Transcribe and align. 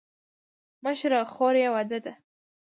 مشره 0.83 1.19
خور 1.31 1.55
یې 1.61 1.67
واده 1.73 1.99
ده. 2.05 2.13